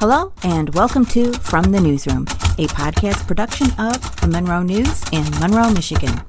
[0.00, 2.22] Hello, and welcome to From the Newsroom,
[2.56, 6.20] a podcast production of the Monroe News in Monroe, Michigan.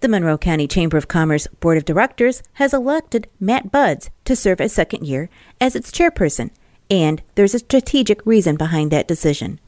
[0.00, 4.60] The Monroe County Chamber of Commerce Board of Directors has elected Matt Budds to serve
[4.60, 5.30] a second year
[5.62, 6.50] as its chairperson,
[6.90, 9.58] and there's a strategic reason behind that decision.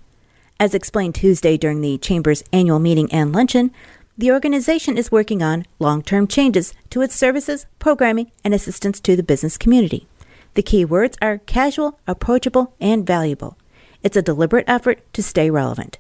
[0.61, 3.71] As explained Tuesday during the Chamber's annual meeting and luncheon,
[4.19, 9.17] the organization is working on long term changes to its services, programming, and assistance to
[9.17, 10.07] the business community.
[10.55, 13.57] The key words are casual, approachable, and valuable.
[14.03, 15.99] It's a deliberate effort to stay relevant.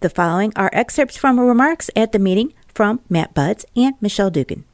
[0.00, 4.64] The following are excerpts from remarks at the meeting from Matt Budds and Michelle Dugan.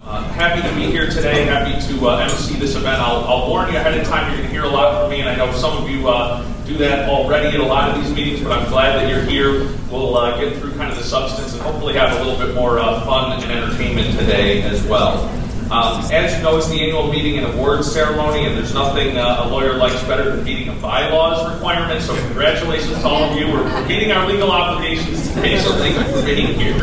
[0.00, 1.44] Uh, happy to be here today.
[1.44, 3.00] Happy to uh, MC this event.
[3.02, 4.28] I'll, I'll, warn you ahead of time.
[4.28, 6.42] You're going to hear a lot from me, and I know some of you uh,
[6.64, 8.42] do that already at a lot of these meetings.
[8.42, 9.68] But I'm glad that you're here.
[9.90, 12.78] We'll uh, get through kind of the substance and hopefully have a little bit more
[12.78, 15.30] uh, fun and entertainment today as well.
[15.70, 19.44] Um, as you know, it's the annual meeting and awards ceremony, and there's nothing uh,
[19.44, 22.02] a lawyer likes better than meeting a bylaws requirement.
[22.02, 23.46] So, congratulations to all of you.
[23.46, 26.82] We're, we're meeting our legal obligations today, so thank you for being here.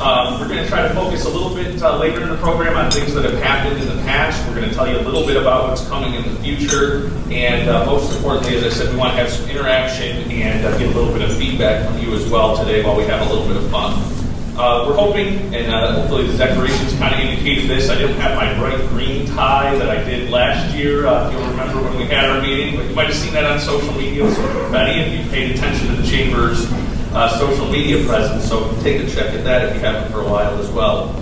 [0.00, 2.76] Um, we're going to try to focus a little bit uh, later in the program
[2.76, 4.46] on things that have happened in the past.
[4.46, 7.10] We're going to tell you a little bit about what's coming in the future.
[7.32, 10.78] And uh, most importantly, as I said, we want to have some interaction and uh,
[10.78, 13.32] get a little bit of feedback from you as well today while we have a
[13.32, 14.17] little bit of fun.
[14.58, 17.88] Uh, we're hoping, and uh, hopefully the decorations kind of indicated this.
[17.88, 21.06] I didn't have my bright green tie that I did last year.
[21.06, 23.44] Uh, if you'll remember when we had our meeting, but you might have seen that
[23.44, 24.28] on social media.
[24.34, 26.66] So, if you paid attention to the chamber's
[27.14, 28.48] uh, social media presence.
[28.48, 31.14] So take a check at that if you haven't for a while as well.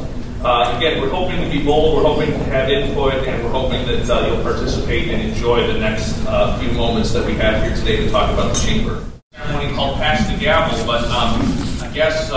[0.43, 3.85] Uh, again, we're hoping to be bold, we're hoping to have input, and we're hoping
[3.87, 6.15] that uh, you'll participate and enjoy the next
[6.59, 9.05] few moments that we have here today to talk about the chamber.
[9.35, 11.41] Ceremony called Pass the Gavel, but um,
[11.83, 12.31] I guess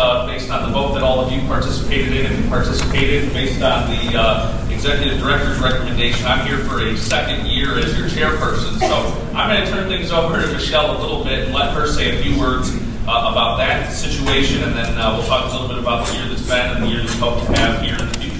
[0.51, 4.67] on the vote that all of you participated in and participated, based on the uh,
[4.71, 8.79] executive director's recommendation, I'm here for a second year as your chairperson.
[8.79, 11.87] So I'm going to turn things over to Michelle a little bit and let her
[11.87, 12.71] say a few words
[13.07, 16.27] uh, about that situation, and then uh, we'll talk a little bit about the year
[16.27, 18.39] that's been and the year that we hope to have here in the future.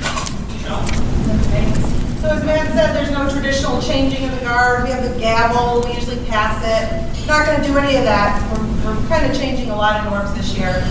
[0.54, 1.10] Michelle?
[2.22, 4.84] So as Matt said, there's no traditional changing of the guard.
[4.84, 5.82] We have the gavel.
[5.86, 7.20] We usually pass it.
[7.22, 8.42] We're Not going to do any of that.
[8.52, 10.84] We're, we're kind of changing a lot of norms this year.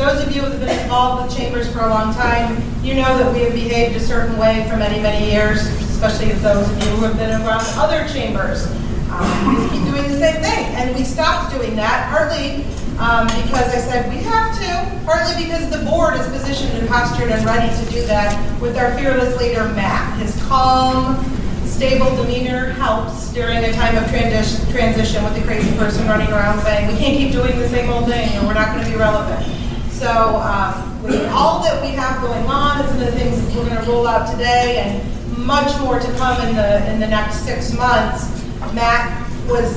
[0.00, 3.18] Those of you who have been involved with chambers for a long time, you know
[3.18, 6.82] that we have behaved a certain way for many, many years, especially if those of
[6.82, 8.64] you who have been around other chambers.
[9.12, 10.64] Um, we keep doing the same thing.
[10.80, 12.64] And we stopped doing that, partly
[12.96, 17.30] um, because I said we have to, partly because the board is positioned and postured
[17.30, 20.18] and ready to do that with our fearless leader, Matt.
[20.18, 21.22] His calm,
[21.66, 26.90] stable demeanor helps during a time of transition with the crazy person running around saying,
[26.90, 29.59] we can't keep doing the same old thing and we're not going to be relevant.
[30.00, 33.54] So um, with all that we have going on, and some of the things that
[33.54, 37.06] we're going to roll out today and much more to come in the, in the
[37.06, 38.30] next six months,
[38.72, 39.76] Matt was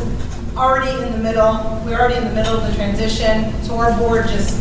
[0.55, 4.29] already in the middle, we're already in the middle of the transition, so our board
[4.29, 4.55] just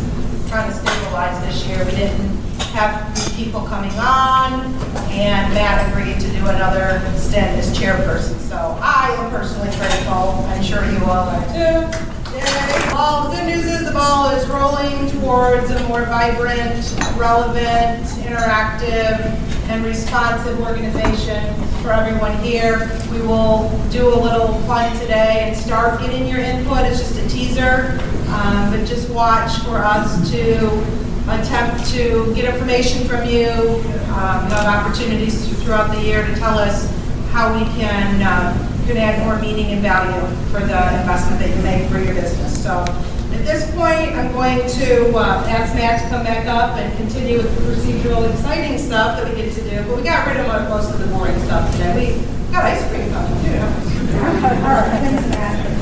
[0.51, 1.85] kind of stabilized this year.
[1.85, 2.35] We didn't
[2.75, 4.65] have people coming on,
[5.11, 8.37] and Matt agreed to do another stint as chairperson.
[8.49, 10.43] So I am personally grateful.
[10.43, 12.12] I'm sure you all are too.
[12.73, 19.19] Well, the good news is the ball is rolling towards a more vibrant, relevant, interactive,
[19.69, 22.99] and responsive organization for everyone here.
[23.11, 26.85] We will do a little fun today and start getting your input.
[26.85, 30.67] It's just a teaser, um, but just watch for us to
[31.29, 33.49] attempt to get information from you.
[34.13, 36.91] Um, have opportunities throughout the year to tell us
[37.31, 40.21] how we can, uh, can add more meaning and value
[40.51, 42.61] for the investment that you make for your business.
[42.61, 42.83] So
[43.33, 47.37] at this point, I'm going to uh, ask Matt to come back up and continue
[47.37, 49.83] with the procedural exciting stuff that we get to do.
[49.87, 52.17] But we got rid of most of the boring stuff today.
[52.17, 53.57] We got ice cream coming too.
[54.13, 55.73] All right, thanks, Matt.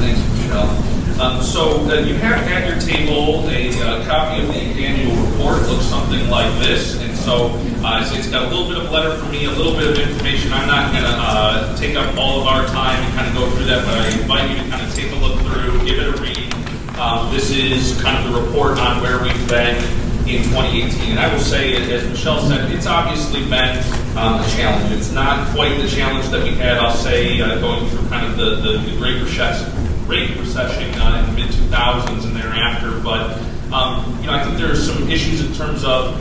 [0.00, 0.96] Thanks, Michelle.
[1.20, 5.62] Um, so uh, you have at your table a uh, copy of the annual report.
[5.62, 7.00] It looks something like this.
[7.00, 7.48] And so,
[7.86, 9.86] uh, so it's got a little bit of a letter for me, a little bit
[9.86, 10.52] of information.
[10.52, 13.48] I'm not going to uh, take up all of our time and kind of go
[13.54, 16.10] through that, but I invite you to kind of take a look through, give it
[16.10, 16.52] a read.
[16.98, 19.76] Um, this is kind of the report on where we've been
[20.26, 21.12] in 2018.
[21.12, 23.78] And I will say, as Michelle said, it's obviously been
[24.18, 24.90] um, a challenge.
[24.90, 28.36] It's not quite the challenge that we had, I'll say, uh, going through kind of
[28.36, 29.70] the, the, the Great Recession,
[30.06, 32.98] Great Recession uh, in the mid 2000s and thereafter.
[32.98, 33.38] But
[33.72, 36.18] um, you know, I think there are some issues in terms of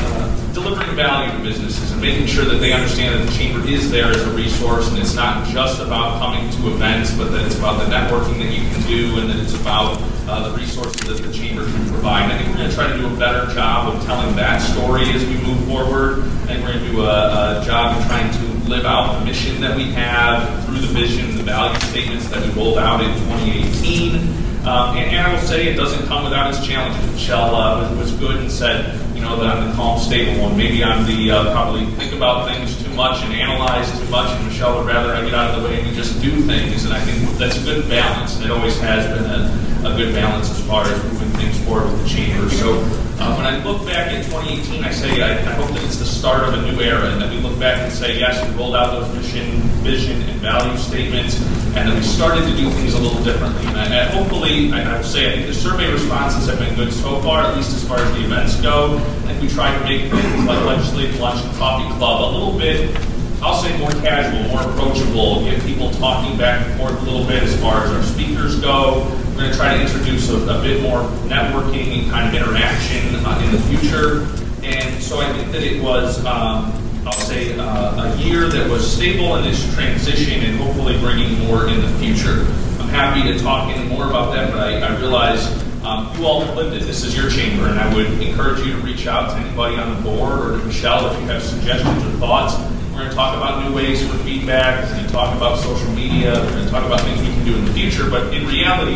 [0.00, 3.90] uh, delivering value to businesses and making sure that they understand that the chamber is
[3.90, 7.58] there as a resource and it's not just about coming to events, but that it's
[7.58, 11.26] about the networking that you can do and that it's about uh, the resources that
[11.26, 12.30] the chamber can provide.
[12.30, 15.10] I think we're going to try to do a better job of telling that story
[15.10, 16.22] as we move forward.
[16.46, 19.60] Think we're going to do a, a job of trying to live out the mission
[19.60, 23.12] that we have through the vision and the value statements that we rolled out in
[23.28, 24.44] 2018.
[24.64, 27.12] Um, and, and, I will say it doesn't come without its challenges.
[27.12, 30.56] Michelle uh, was, was, good and said, know, that I'm the calm, stable one.
[30.56, 34.46] Maybe I'm the uh, probably think about things too much and analyze too much, and
[34.46, 36.84] Michelle would rather I get out of the way and just do things.
[36.84, 40.14] And I think that's a good balance, and it always has been a, a good
[40.14, 42.48] balance as far as moving things forward with the chamber.
[42.48, 42.78] So
[43.18, 46.06] uh, when I look back at 2018, I say I, I, hope that it's the
[46.06, 48.76] start of a new era, and that we look back and say, yes, we rolled
[48.76, 49.50] out those mission,
[49.82, 51.42] vision, and value statements,
[51.74, 53.66] and that we started to do things a little differently.
[53.66, 56.92] And, I, hopefully, I, I will say, I think the survey responses have been good
[56.92, 58.94] so far, at least as far as the events go.
[59.26, 62.56] I think we tried to make things like legislative lunch and coffee club a little
[62.56, 62.96] bit
[63.44, 67.42] I'll say more casual, more approachable, get people talking back and forth a little bit
[67.42, 69.04] as far as our speakers go.
[69.32, 73.14] We're going to try to introduce a, a bit more networking and kind of interaction
[73.16, 74.22] uh, in the future.
[74.62, 76.72] And so I think that it was, um,
[77.04, 81.68] I'll say, uh, a year that was stable in this transition and hopefully bringing more
[81.68, 82.46] in the future.
[82.80, 85.52] I'm happy to talk any more about that, but I, I realize
[85.84, 86.86] um, you all have lived it.
[86.86, 89.94] This is your chamber, and I would encourage you to reach out to anybody on
[89.94, 92.54] the board or to Michelle if you have suggestions or thoughts.
[92.94, 94.84] We're going to talk about new ways for feedback.
[94.84, 96.32] We're going to talk about social media.
[96.34, 98.08] We're going to talk about things we can do in the future.
[98.08, 98.94] But in reality,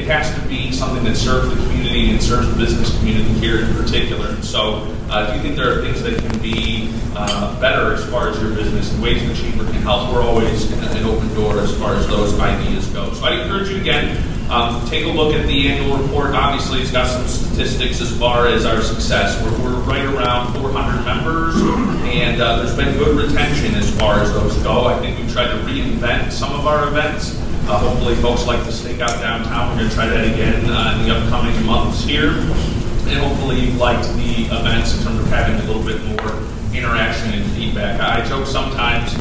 [0.00, 3.64] it has to be something that serves the community and serves the business community here
[3.64, 4.40] in particular.
[4.42, 8.28] So, uh, if you think there are things that can be uh, better as far
[8.28, 11.76] as your business and ways the chamber can help, we're always an open door as
[11.76, 13.12] far as those ideas go.
[13.14, 16.34] So, I encourage you again um, take a look at the annual report.
[16.34, 19.40] Obviously, it's got some statistics as far as our success.
[19.42, 21.54] We're, we're right around 400 members,
[22.04, 24.86] and uh, there's been good retention as far as those go.
[24.86, 27.38] I think we've tried to reinvent some of our events.
[27.68, 29.70] Uh, hopefully, folks like to stake out downtown.
[29.70, 32.30] We're going to try that again uh, in the upcoming months here.
[32.30, 36.42] And hopefully, you've liked the events in terms of having a little bit more
[36.74, 38.00] interaction and feedback.
[38.00, 39.14] I joke sometimes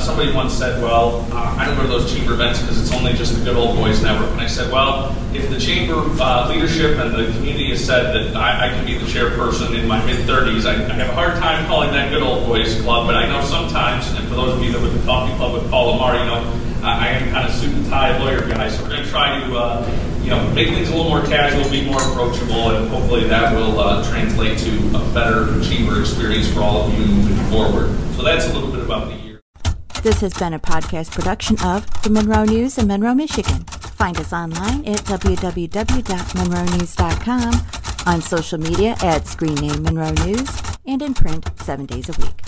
[0.00, 3.12] somebody once said, well, uh, I don't go to those chamber events because it's only
[3.12, 4.30] just the good old boys network.
[4.32, 8.36] And I said, well, if the chamber uh, leadership and the community has said that
[8.36, 11.34] I, I can be the chairperson in my mid 30s, I, I, have a hard
[11.36, 13.06] time calling that good old boys club.
[13.06, 15.54] But I know sometimes, and for those of you that were at the coffee club
[15.54, 18.68] with Paul Lamar, you know, I am kind of suit and tie lawyer guy.
[18.68, 21.68] So we're going to try to, uh, you know, make things a little more casual,
[21.70, 26.60] be more approachable, and hopefully that will uh, translate to a better chamber experience for
[26.60, 27.94] all of you moving forward.
[28.16, 29.09] So that's a little bit about
[30.02, 33.64] this has been a podcast production of the Monroe News in Monroe, Michigan.
[33.64, 37.66] Find us online at www.monroenews.com,
[38.06, 40.48] on social media at Screen Name Monroe News,
[40.86, 42.40] and in print seven days a week.